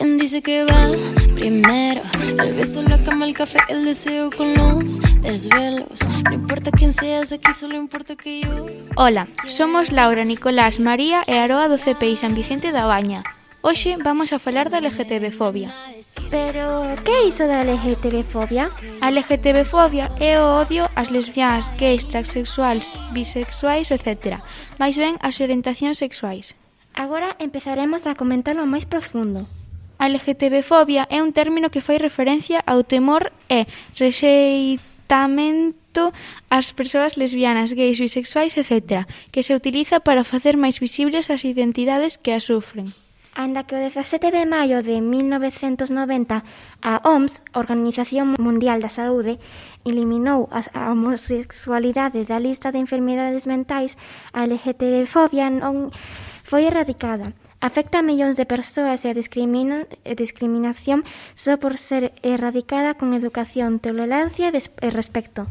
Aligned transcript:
¿Quién 0.00 0.16
dice 0.16 0.40
que 0.40 0.64
va 0.64 0.88
primero? 1.34 2.00
El 2.42 2.54
beso, 2.54 2.82
la 2.82 2.96
cama, 3.02 3.26
el 3.26 3.34
café, 3.34 3.58
el 3.68 3.84
deseo 3.84 4.30
con 4.30 4.54
los 4.54 4.98
desvelos. 5.20 6.00
No 6.24 6.32
importa 6.32 6.70
quién 6.70 6.94
seas, 6.94 7.32
aquí 7.32 7.52
solo 7.52 7.76
importa 7.76 8.16
que 8.16 8.40
yo. 8.40 8.66
Hola, 8.96 9.28
somos 9.46 9.92
Laura, 9.92 10.24
Nicolás, 10.24 10.80
María 10.80 11.22
e 11.26 11.36
Aroa 11.36 11.68
do 11.68 11.76
CPI 11.76 12.16
San 12.16 12.34
Vicente 12.34 12.72
da 12.72 12.86
Baña. 12.86 13.24
Hoxe 13.60 14.00
vamos 14.00 14.32
a 14.32 14.38
falar 14.38 14.70
da 14.70 14.80
LGTBfobia. 14.80 15.68
Pero 16.30 16.96
que 17.04 17.12
é 17.12 17.28
iso 17.28 17.44
da 17.44 17.60
LGTBfobia? 17.60 18.72
A 19.04 19.12
LGTBfobia 19.12 20.08
é 20.16 20.40
o 20.40 20.64
odio 20.64 20.88
ás 20.96 21.12
lesbianas, 21.12 21.68
gays, 21.76 22.08
transexuais, 22.08 22.88
bisexuais, 23.12 23.92
etc. 23.92 24.40
Mais 24.80 24.96
ben, 24.96 25.20
as 25.20 25.36
orientacións 25.44 26.00
sexuais. 26.00 26.56
Agora 26.96 27.36
empezaremos 27.36 28.08
a 28.08 28.16
comentalo 28.16 28.64
máis 28.64 28.88
profundo. 28.88 29.44
A 30.00 30.08
LGTBfobia 30.08 31.04
é 31.12 31.20
un 31.20 31.36
término 31.36 31.68
que 31.68 31.84
fai 31.84 32.00
referencia 32.00 32.64
ao 32.64 32.88
temor 32.88 33.36
e 33.52 33.68
rexeitamento 34.00 36.16
ás 36.48 36.72
persoas 36.72 37.20
lesbianas, 37.20 37.76
gays, 37.76 38.00
bisexuais, 38.00 38.56
etc., 38.56 39.04
que 39.28 39.44
se 39.44 39.52
utiliza 39.52 40.00
para 40.00 40.24
facer 40.24 40.56
máis 40.56 40.80
visibles 40.80 41.28
as 41.28 41.44
identidades 41.44 42.16
que 42.16 42.32
as 42.32 42.48
sufren 42.48 42.88
anda 43.36 43.68
que 43.68 43.76
o 43.76 43.78
17 43.78 44.32
de 44.32 44.44
maio 44.44 44.82
de 44.82 45.00
1990 45.00 46.42
a 46.82 47.00
OMS, 47.04 47.44
Organización 47.54 48.34
Mundial 48.40 48.80
da 48.80 48.88
Saúde, 48.88 49.38
eliminou 49.84 50.48
a 50.50 50.90
homosexualidade 50.90 52.24
da 52.24 52.40
lista 52.40 52.72
de 52.72 52.80
enfermidades 52.80 53.46
mentais, 53.46 54.00
a 54.32 54.48
LGTBfobia 54.48 55.52
non 55.52 55.92
foi 56.42 56.66
erradicada 56.66 57.36
afecta 57.60 58.00
a 58.00 58.06
millóns 58.06 58.40
de 58.40 58.48
persoas 58.48 59.04
e 59.04 59.12
a 59.12 59.16
discrimina, 59.16 59.84
a 59.84 60.14
discriminación 60.16 61.04
só 61.36 61.60
por 61.60 61.76
ser 61.76 62.16
erradicada 62.24 62.96
con 62.96 63.12
educación, 63.12 63.78
tolerancia 63.78 64.48
e, 64.48 64.60
e 64.60 64.88
respecto. 64.90 65.46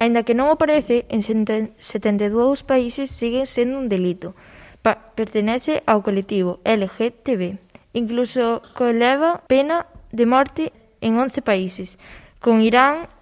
Ainda 0.00 0.24
que 0.24 0.32
non 0.38 0.48
o 0.48 0.56
parece, 0.56 1.04
en 1.12 1.20
72 1.20 2.64
países 2.64 3.12
sigue 3.12 3.44
sendo 3.44 3.76
un 3.76 3.92
delito. 3.92 4.32
Pa 4.80 5.12
pertenece 5.12 5.84
ao 5.84 6.00
colectivo 6.00 6.62
LGTB. 6.64 7.60
Incluso 7.92 8.64
coleva 8.72 9.44
pena 9.44 9.84
de 10.08 10.24
morte 10.24 10.72
en 11.04 11.20
11 11.20 11.42
países, 11.42 11.98
con 12.40 12.62
Irán, 12.62 13.12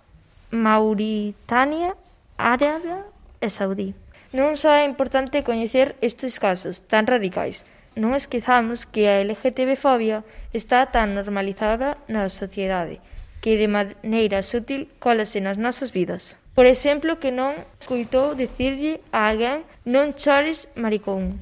Mauritania, 0.55 1.99
Arabia 2.39 3.03
e 3.43 3.51
Saudí. 3.51 3.97
Non 4.31 4.55
só 4.55 4.77
é 4.77 4.87
importante 4.87 5.43
coñecer 5.43 5.97
estes 5.99 6.39
casos 6.39 6.85
tan 6.87 7.11
radicais, 7.11 7.67
non 7.99 8.15
esquezamos 8.15 8.87
que 8.87 9.11
a 9.11 9.19
LGTB-fobia 9.21 10.23
está 10.55 10.87
tan 10.95 11.19
normalizada 11.19 11.99
na 12.07 12.31
sociedade 12.31 13.03
que 13.43 13.59
de 13.59 13.69
maneira 13.71 14.43
sutil 14.43 14.91
colase 14.99 15.39
nas 15.43 15.59
nosas 15.59 15.91
vidas. 15.95 16.39
Por 16.55 16.67
exemplo, 16.67 17.23
que 17.23 17.31
non 17.31 17.55
escuitou 17.79 18.35
dicirlle 18.35 18.99
a 19.15 19.31
alguén 19.31 19.63
non 19.87 20.19
chores 20.19 20.67
maricón. 20.75 21.39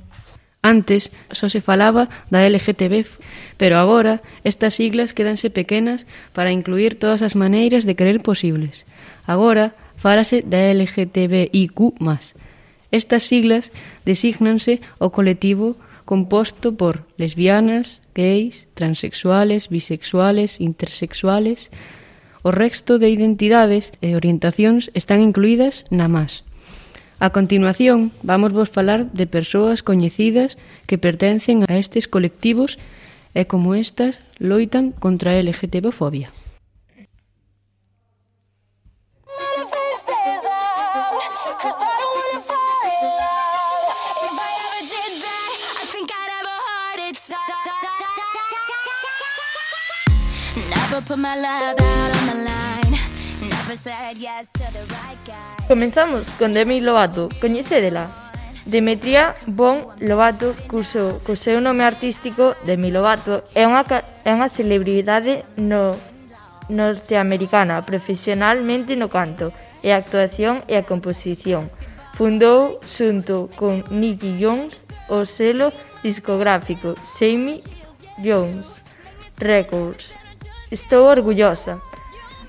Antes 0.61 1.15
só 1.33 1.49
se 1.49 1.65
falaba 1.65 2.11
da 2.29 2.45
LGTB, 2.45 3.07
pero 3.57 3.79
agora 3.79 4.21
estas 4.45 4.77
siglas 4.77 5.17
quedanse 5.17 5.49
pequenas 5.49 6.05
para 6.37 6.53
incluir 6.53 6.99
todas 7.01 7.23
as 7.23 7.39
maneiras 7.39 7.89
de 7.89 7.97
creer 7.97 8.21
posibles. 8.21 8.85
Agora 9.25 9.73
falase 9.97 10.45
da 10.45 10.69
LGTBIQ+. 10.75 11.97
Estas 12.93 13.23
siglas 13.25 13.73
designanse 14.05 14.85
o 15.01 15.09
colectivo 15.09 15.81
composto 16.07 16.73
por 16.73 17.05
lesbianas, 17.19 18.01
gays, 18.15 18.67
transexuales, 18.73 19.69
bisexuales, 19.69 20.63
intersexuales... 20.63 21.69
O 22.47 22.55
resto 22.55 23.03
de 23.03 23.11
identidades 23.11 23.91
e 23.99 24.15
orientacións 24.15 24.95
están 24.95 25.19
incluídas 25.19 25.83
na 25.91 26.07
más. 26.07 26.47
A 27.19 27.35
continuación, 27.35 28.15
vamos 28.23 28.55
vos 28.55 28.71
falar 28.71 29.11
de 29.11 29.27
persoas 29.27 29.83
coñecidas 29.83 30.55
que 30.87 30.95
pertencen 30.95 31.67
a 31.67 31.75
estes 31.75 32.07
colectivos 32.07 32.79
e 33.35 33.51
como 33.51 33.75
estas 33.75 34.23
loitan 34.39 34.95
contra 34.95 35.35
a 35.35 35.43
LGTBofobia. 35.43 36.31
Comenzamos 55.69 56.29
con 56.31 56.53
Demi 56.53 56.81
Lovato, 56.81 57.29
coñecédela? 57.41 58.11
Demetria 58.67 59.37
Bon 59.47 59.87
Lovato, 60.01 60.57
cuso 60.67 61.23
co 61.23 61.39
seu 61.39 61.63
nome 61.63 61.87
artístico 61.87 62.59
Demi 62.67 62.91
Lovato, 62.91 63.47
é 63.55 63.63
unha, 63.71 63.87
é 64.27 64.35
unha 64.35 64.51
celebridade 64.51 65.47
no 65.55 65.95
norteamericana, 66.67 67.87
profesionalmente 67.87 68.99
no 68.99 69.07
canto, 69.07 69.55
e 69.87 69.95
a 69.95 70.03
actuación 70.03 70.67
e 70.67 70.75
a 70.75 70.83
composición. 70.83 71.71
Fundou 72.19 72.83
xunto 72.83 73.47
con 73.55 73.87
Nicky 73.95 74.43
Jones 74.43 74.83
o 75.07 75.23
selo 75.23 75.71
discográfico 76.03 76.99
Sammy 77.15 77.63
Jones 78.19 78.83
Records 79.39 80.26
Estou 80.71 81.07
orgullosa. 81.07 81.79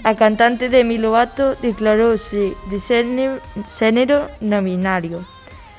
A 0.03 0.16
cantante 0.16 0.69
Demi 0.69 0.97
Lovato 0.97 1.53
declarouse 1.61 2.57
de 2.69 2.78
xénero 2.81 4.29
non 4.41 4.66
binario 4.66 5.22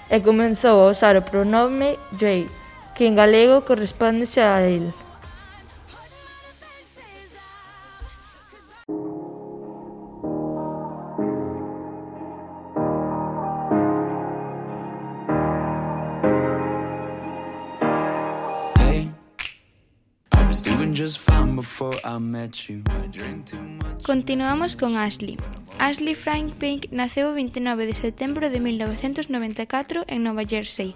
e 0.07 0.23
comezou 0.23 0.79
a 0.83 0.91
usar 0.95 1.19
o 1.19 1.27
pronome 1.27 1.99
«they», 2.15 2.47
que 2.95 3.11
en 3.11 3.19
galego 3.19 3.67
corresponde 3.67 4.27
a 4.39 4.63
«el». 4.63 4.95
Continuamos 24.05 24.77
con 24.77 24.97
Ashley. 24.97 25.37
Ashley 25.79 26.15
Frank 26.15 26.53
Pink 26.61 26.93
naceu 26.93 27.31
o 27.31 27.37
29 27.37 27.89
de 27.89 27.95
setembro 27.95 28.51
de 28.53 28.61
1994 28.61 30.05
en 30.07 30.23
Nova 30.27 30.45
Jersey. 30.45 30.93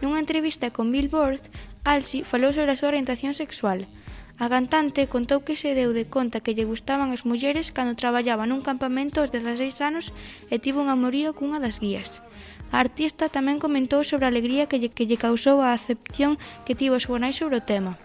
Nunha 0.00 0.20
entrevista 0.20 0.70
con 0.70 0.92
Billboard, 0.92 1.42
Halsey 1.82 2.22
falou 2.22 2.52
sobre 2.52 2.70
a 2.72 2.78
súa 2.78 2.92
orientación 2.92 3.34
sexual. 3.34 3.88
A 4.36 4.52
cantante 4.52 5.08
contou 5.08 5.40
que 5.40 5.56
se 5.56 5.72
deu 5.72 5.96
de 5.96 6.04
conta 6.04 6.44
que 6.44 6.52
lle 6.52 6.68
gustaban 6.68 7.08
as 7.10 7.24
mulleres 7.24 7.72
cando 7.72 7.96
traballaba 7.96 8.44
nun 8.44 8.60
campamento 8.60 9.24
aos 9.24 9.32
16 9.32 9.80
anos 9.80 10.12
e 10.52 10.60
tivo 10.60 10.84
un 10.84 10.92
amorío 10.92 11.32
cunha 11.32 11.58
das 11.58 11.80
guías. 11.80 12.20
A 12.68 12.76
artista 12.84 13.32
tamén 13.32 13.62
comentou 13.62 14.04
sobre 14.04 14.28
a 14.28 14.32
alegría 14.32 14.68
que 14.68 14.76
lle, 14.76 14.92
que 14.92 15.08
lle 15.08 15.16
causou 15.16 15.64
a 15.64 15.72
acepción 15.72 16.36
que 16.68 16.76
tivo 16.76 16.94
a 16.94 17.02
súa 17.02 17.16
nai 17.16 17.32
sobre 17.32 17.56
o 17.58 17.64
tema. 17.64 17.96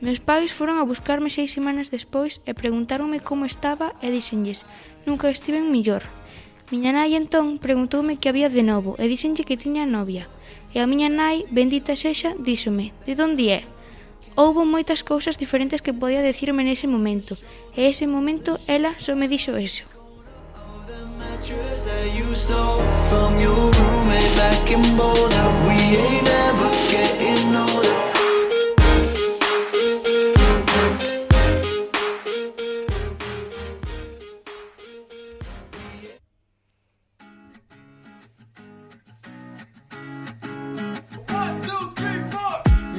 Meus 0.00 0.22
pais 0.22 0.54
foron 0.54 0.78
a 0.78 0.86
buscarme 0.86 1.26
seis 1.26 1.50
semanas 1.50 1.90
despois 1.90 2.38
e 2.46 2.54
preguntáronme 2.54 3.18
como 3.18 3.50
estaba 3.50 3.98
e 3.98 4.14
díxenlles, 4.14 4.62
nunca 5.02 5.26
estiven 5.26 5.74
millor. 5.74 6.06
Miña 6.70 6.94
nai 6.94 7.18
entón 7.18 7.58
preguntoume 7.58 8.14
que 8.14 8.30
había 8.30 8.46
de 8.46 8.62
novo 8.62 8.94
e 9.02 9.10
díxenlle 9.10 9.42
que 9.42 9.58
tiña 9.58 9.90
novia. 9.90 10.30
E 10.70 10.78
a 10.78 10.86
miña 10.86 11.10
nai, 11.10 11.42
bendita 11.50 11.98
sexa, 11.98 12.38
díxome, 12.38 12.94
de 13.02 13.18
onde 13.18 13.44
é? 13.58 13.60
Houbo 14.38 14.62
moitas 14.62 15.02
cousas 15.02 15.34
diferentes 15.34 15.82
que 15.82 15.96
podía 15.96 16.22
decirme 16.22 16.62
nese 16.62 16.86
momento, 16.86 17.34
e 17.74 17.90
ese 17.90 18.06
momento 18.06 18.54
ela 18.70 18.94
só 19.02 19.18
me 19.18 19.26
dixo 19.26 19.58
eso. 19.58 19.82
From 23.10 23.40
your 23.40 23.72
roommate 23.74 24.32
back 24.38 24.70
in 24.70 24.82
Boulder 24.94 25.48
We 25.66 25.74
ain't 25.96 26.28
ever 26.46 26.70
getting 26.92 27.56
older 27.56 27.97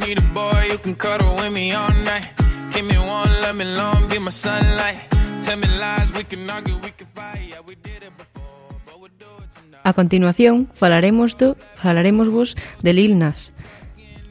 need 0.09 0.17
a 0.17 0.33
boy 0.33 0.65
you 0.71 0.77
can 0.79 0.95
cuddle 0.95 1.35
with 1.35 1.53
me 1.53 1.71
all 1.71 1.93
night. 2.03 2.25
Give 2.73 2.83
me 2.83 2.97
one, 2.97 3.29
let 3.41 3.53
me 3.53 3.65
long, 3.65 4.07
be 4.09 4.17
my 4.17 4.31
sunlight. 4.31 4.97
Tell 5.45 5.57
me 5.57 5.67
lies, 5.77 6.11
we 6.17 6.23
can 6.23 6.49
argue, 6.49 6.77
we 6.83 6.91
can 6.97 7.05
fight. 7.13 7.49
Yeah, 7.49 7.61
we 7.61 7.75
did 7.75 8.01
it 8.01 8.13
before, 8.17 8.73
but 8.87 8.99
we'll 8.99 9.13
do 9.19 9.29
it 9.43 9.49
tonight. 9.53 9.81
A 9.83 9.93
continuación, 9.93 10.67
falaremos 10.73 11.37
do, 11.37 11.57
falaremos 11.81 12.29
vos 12.29 12.55
de 12.81 12.93
Lil 12.93 13.19
Nas. 13.19 13.51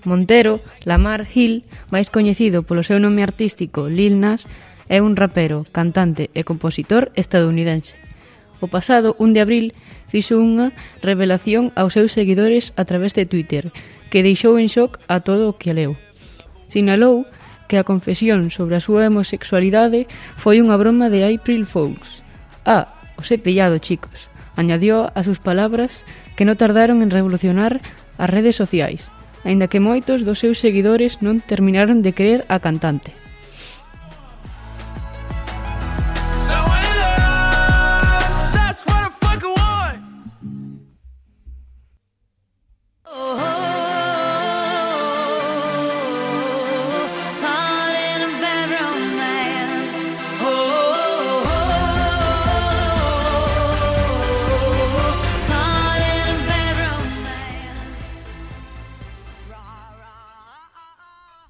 Montero, 0.05 0.61
Lamar 0.83 1.27
Hill, 1.33 1.63
máis 1.95 2.11
coñecido 2.11 2.67
polo 2.67 2.83
seu 2.83 2.99
nome 2.99 3.23
artístico 3.23 3.87
Lil 3.87 4.19
Nas, 4.19 4.51
é 4.91 4.99
un 4.99 5.15
rapero, 5.15 5.63
cantante 5.71 6.27
e 6.35 6.43
compositor 6.43 7.15
estadounidense. 7.15 7.95
O 8.59 8.67
pasado 8.67 9.15
1 9.23 9.31
de 9.31 9.41
abril 9.47 9.67
fixo 10.11 10.43
unha 10.43 10.75
revelación 11.07 11.71
aos 11.79 11.95
seus 11.95 12.11
seguidores 12.11 12.75
a 12.75 12.83
través 12.83 13.15
de 13.15 13.31
Twitter, 13.31 13.71
que 14.11 14.25
deixou 14.25 14.57
en 14.57 14.69
shock 14.69 14.99
a 15.09 15.21
todo 15.21 15.49
o 15.49 15.57
que 15.57 15.77
leu. 15.77 15.97
Sinalou 16.69 17.29
que 17.69 17.77
a 17.77 17.85
confesión 17.85 18.49
sobre 18.51 18.81
a 18.81 18.85
súa 18.85 19.07
homosexualidade 19.07 20.09
foi 20.41 20.65
unha 20.65 20.77
broma 20.81 21.13
de 21.13 21.23
April 21.23 21.69
Fools. 21.69 22.25
Ah, 22.65 22.89
os 23.21 23.29
he 23.29 23.37
pillado, 23.37 23.79
chicos, 23.79 24.33
añadió 24.57 25.13
a 25.15 25.23
sus 25.23 25.39
palabras 25.39 26.03
que 26.35 26.49
non 26.49 26.57
tardaron 26.57 27.05
en 27.05 27.13
revolucionar 27.13 27.85
as 28.17 28.29
redes 28.33 28.57
sociais, 28.57 29.07
aínda 29.45 29.71
que 29.71 29.85
moitos 29.85 30.25
dos 30.25 30.41
seus 30.41 30.59
seguidores 30.59 31.21
non 31.23 31.45
terminaron 31.45 32.01
de 32.01 32.17
creer 32.17 32.43
a 32.49 32.59
cantante. 32.59 33.15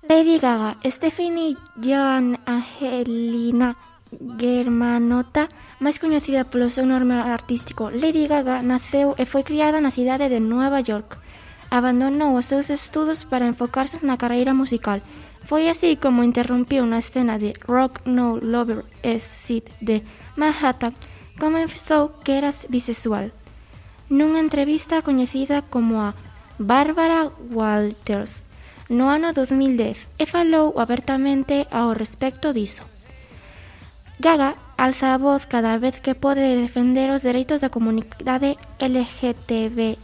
Lady 0.08 0.38
Gaga, 0.38 0.78
Stephanie 0.86 1.54
Joan 1.76 2.38
Angelina 2.46 3.76
Germanota, 4.40 5.52
máis 5.84 6.00
coñecida 6.00 6.48
polo 6.48 6.72
seu 6.72 6.88
nome 6.88 7.12
artístico 7.12 7.92
Lady 7.92 8.24
Gaga, 8.24 8.64
naceu 8.64 9.12
e 9.20 9.28
foi 9.28 9.44
criada 9.44 9.84
na 9.84 9.92
cidade 9.92 10.32
de 10.32 10.40
Nova 10.40 10.80
York. 10.80 11.20
Abandonou 11.68 12.40
os 12.40 12.48
seus 12.48 12.72
estudos 12.72 13.28
para 13.28 13.44
enfocarse 13.44 14.00
na 14.00 14.16
carreira 14.16 14.56
musical. 14.56 15.04
Foi 15.44 15.68
así 15.68 16.00
como 16.00 16.24
interrompiu 16.24 16.88
na 16.88 17.04
escena 17.04 17.36
de 17.36 17.52
Rock 17.68 18.08
No 18.08 18.40
Lover 18.40 18.88
S. 19.04 19.28
Sid 19.44 19.68
de 19.84 20.00
Manhattan, 20.40 20.96
confesou 21.36 22.16
que 22.24 22.32
era 22.32 22.48
bisexual. 22.72 23.28
Nunha 24.08 24.40
entrevista 24.40 25.04
coñecida 25.04 25.60
como 25.68 26.00
a 26.00 26.16
Bárbara 26.56 27.28
Walters, 27.52 28.47
no 28.88 29.08
ano 29.08 29.32
2010 29.32 30.08
e 30.18 30.24
falou 30.26 30.78
abertamente 30.80 31.66
ao 31.70 31.92
respecto 31.92 32.52
diso. 32.52 32.82
Gaga 34.18 34.54
alza 34.76 35.14
a 35.14 35.18
voz 35.18 35.44
cada 35.46 35.78
vez 35.78 36.00
que 36.00 36.14
pode 36.14 36.40
defender 36.64 37.10
os 37.10 37.22
dereitos 37.22 37.60
da 37.60 37.70
comunidade 37.70 38.56
LGTBIQ+. 38.78 39.98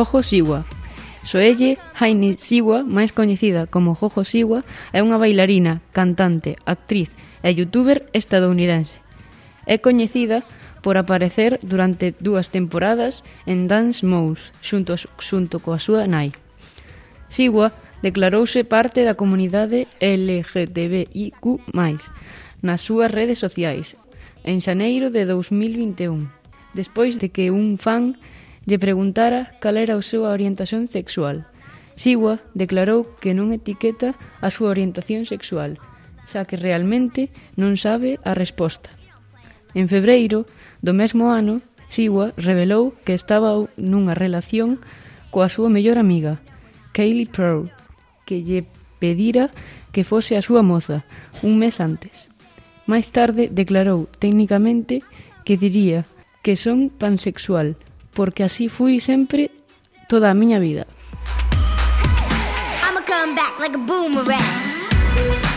Jojo 0.00 0.22
Siwa. 0.22 0.64
Soelle 1.26 1.76
Haini 1.92 2.32
Siwa, 2.40 2.80
máis 2.88 3.12
coñecida 3.12 3.68
como 3.68 3.92
Jojo 3.92 4.24
Siwa, 4.24 4.64
é 4.96 5.04
unha 5.04 5.20
bailarina, 5.20 5.84
cantante, 5.92 6.56
actriz 6.64 7.12
e 7.44 7.52
youtuber 7.52 8.08
estadounidense. 8.16 8.96
É 9.68 9.76
coñecida 9.76 10.40
por 10.80 10.96
aparecer 10.96 11.60
durante 11.60 12.16
dúas 12.16 12.48
temporadas 12.48 13.20
en 13.44 13.68
Dance 13.68 14.00
Mouse 14.00 14.56
xunto, 14.64 14.96
xunto 15.20 15.60
coa 15.60 15.76
súa 15.76 16.08
nai. 16.08 16.32
Siwa 17.28 17.76
declarouse 18.00 18.64
parte 18.64 19.04
da 19.04 19.20
comunidade 19.20 19.84
LGTBIQ+, 20.00 21.60
nas 22.64 22.80
súas 22.80 23.12
redes 23.12 23.36
sociais, 23.36 24.00
en 24.48 24.64
xaneiro 24.64 25.12
de 25.12 25.28
2021, 25.28 26.24
despois 26.72 27.20
de 27.20 27.28
que 27.28 27.52
un 27.52 27.76
fan 27.76 28.16
lle 28.68 28.78
preguntara 28.78 29.48
cal 29.60 29.76
era 29.76 29.96
a 29.96 30.04
súa 30.04 30.32
orientación 30.32 30.88
sexual. 30.88 31.48
Siwa 31.96 32.40
declarou 32.56 33.04
que 33.20 33.36
non 33.36 33.52
etiqueta 33.52 34.16
a 34.40 34.48
súa 34.48 34.72
orientación 34.72 35.28
sexual, 35.28 35.76
xa 36.30 36.48
que 36.48 36.56
realmente 36.56 37.28
non 37.56 37.76
sabe 37.76 38.16
a 38.24 38.32
resposta. 38.32 38.92
En 39.76 39.86
febreiro 39.86 40.48
do 40.80 40.92
mesmo 40.96 41.30
ano, 41.30 41.60
Siwa 41.90 42.30
revelou 42.38 42.94
que 43.02 43.18
estaba 43.18 43.66
nunha 43.74 44.14
relación 44.14 44.78
coa 45.34 45.50
súa 45.50 45.66
mellor 45.66 45.98
amiga, 45.98 46.38
Kaylee 46.94 47.26
Pearl, 47.26 47.70
que 48.26 48.46
lle 48.46 48.66
pedira 49.02 49.50
que 49.90 50.06
fose 50.06 50.38
a 50.38 50.42
súa 50.46 50.62
moza 50.62 51.02
un 51.42 51.58
mes 51.58 51.82
antes. 51.82 52.30
Máis 52.86 53.10
tarde 53.10 53.50
declarou 53.50 54.06
técnicamente 54.22 55.02
que 55.42 55.58
diría 55.58 56.06
que 56.46 56.54
son 56.54 56.90
pansexual, 56.94 57.74
porque 58.12 58.42
así 58.42 58.68
fui 58.68 59.00
sempre 59.00 59.50
toda 60.08 60.30
a 60.30 60.34
miña 60.34 60.58
vida. 60.58 60.86
I'm 62.82 62.96
come 63.04 63.34
back 63.34 63.58
like 63.58 63.74
a 63.74 63.78
boomerang. 63.78 65.49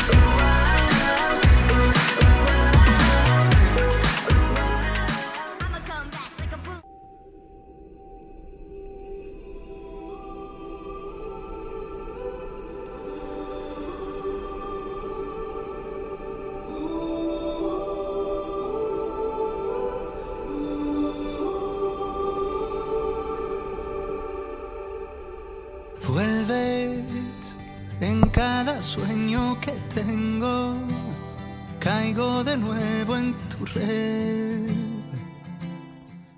Caigo 31.84 32.46
de 32.46 32.56
nuevo 32.56 33.18
en 33.18 33.34
tu 33.50 33.66
red. 33.66 34.70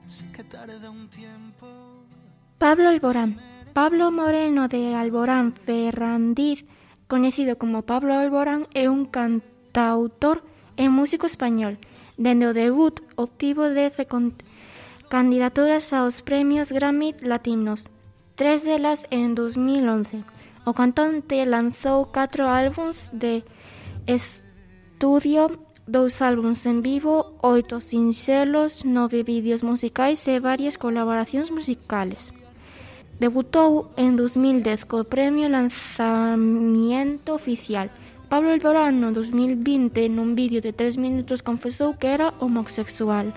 Sé 0.07 0.25
que 0.35 0.43
tarda 0.43 0.89
un 0.89 1.07
tiempo. 1.07 1.67
Pablo 2.57 2.89
Alborán. 2.89 3.37
Pablo 3.73 4.09
Moreno 4.09 4.67
de 4.67 4.95
Alborán 4.95 5.53
Ferrandiz, 5.53 6.65
coñecido 7.07 7.59
como 7.59 7.83
Pablo 7.83 8.15
Alborán, 8.15 8.65
é 8.73 8.89
un 8.89 9.05
cantautor 9.05 10.41
e 10.77 10.89
músico 10.89 11.27
español. 11.27 11.77
Dende 12.17 12.47
o 12.47 12.53
debut 12.53 13.03
obtivo 13.15 13.69
10 13.69 13.93
candidaturas 15.09 15.93
aos 15.93 16.23
premios 16.23 16.71
Grammy 16.71 17.13
Latinos, 17.21 17.85
tres 18.33 18.63
delas 18.65 19.05
en 19.11 19.35
2011. 19.35 20.23
O 20.65 20.73
cantante 20.73 21.45
lanzou 21.45 22.09
catro 22.09 22.49
álbums 22.49 23.13
de 23.13 23.43
estudio, 25.05 25.51
dous 25.85 26.19
álbums 26.24 26.65
en 26.65 26.81
vivo, 26.81 27.38
oito 27.45 27.77
sinxelos, 27.77 28.81
nove 28.89 29.21
vídeos 29.21 29.62
musicais 29.62 30.25
e 30.25 30.41
varias 30.41 30.81
colaboracións 30.81 31.53
musicales. 31.53 32.33
Debutou 33.21 33.93
en 34.01 34.17
2010 34.17 34.89
co 34.89 35.05
premio 35.05 35.45
Lanzamiento 35.45 37.38
Oficial. 37.38 37.93
Pablo 38.33 38.50
Alborán 38.50 38.97
no 38.97 39.13
2020 39.13 40.09
nun 40.09 40.33
vídeo 40.33 40.57
de 40.57 40.74
3 40.74 40.97
minutos 40.97 41.45
confesou 41.45 41.93
que 42.01 42.09
era 42.09 42.33
homosexual. 42.41 43.29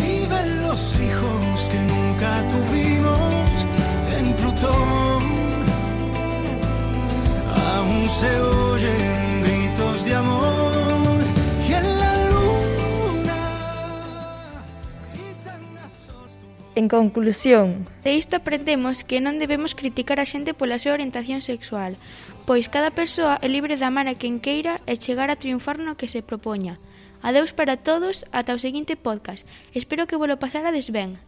Viven 0.00 0.48
los 0.64 0.96
hijos 1.04 1.68
que 1.68 1.80
nunca 1.84 2.32
tuvimos 2.48 3.52
en 4.16 4.24
Plutón. 4.40 5.22
Aún 7.76 8.08
se 8.08 8.57
En 16.78 16.86
conclusión, 16.86 17.88
de 18.04 18.14
isto 18.14 18.36
aprendemos 18.36 19.02
que 19.02 19.18
non 19.18 19.42
debemos 19.42 19.74
criticar 19.74 20.22
a 20.22 20.30
xente 20.30 20.54
pola 20.54 20.78
súa 20.78 20.94
orientación 20.94 21.42
sexual, 21.42 21.98
pois 22.46 22.70
cada 22.70 22.94
persoa 22.94 23.34
é 23.42 23.50
libre 23.50 23.74
de 23.74 23.82
amar 23.82 24.06
a 24.06 24.14
quen 24.14 24.38
queira 24.38 24.78
e 24.86 24.94
chegar 24.94 25.26
a 25.26 25.34
triunfar 25.42 25.82
no 25.82 25.98
que 25.98 26.06
se 26.06 26.22
propoña. 26.22 26.78
Adeus 27.18 27.50
para 27.50 27.82
todos, 27.82 28.22
ata 28.30 28.54
o 28.54 28.62
seguinte 28.62 28.94
podcast. 28.94 29.42
Espero 29.74 30.06
que 30.06 30.14
volo 30.14 30.38
pasarades 30.38 30.94
ben. 30.94 31.18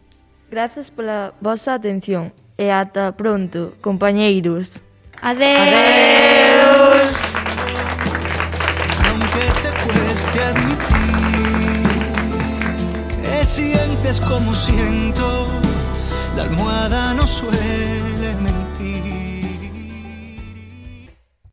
Grazas 0.55 0.95
pola 0.95 1.35
vosa 1.43 1.75
atención 1.75 2.31
e 2.55 2.71
ata 2.71 3.19
pronto, 3.19 3.75
compañeiros. 3.83 4.79
Adeus. 5.19 5.67
Adeus. 5.67 6.30